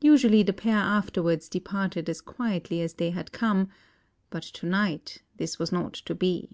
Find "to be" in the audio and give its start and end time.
6.06-6.50